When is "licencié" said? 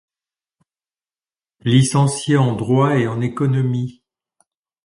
1.63-2.35